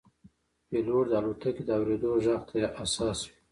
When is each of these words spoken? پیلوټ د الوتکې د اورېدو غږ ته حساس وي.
پیلوټ 0.69 1.05
د 1.09 1.13
الوتکې 1.19 1.63
د 1.65 1.69
اورېدو 1.79 2.11
غږ 2.25 2.41
ته 2.49 2.57
حساس 2.77 3.19
وي. 3.27 3.35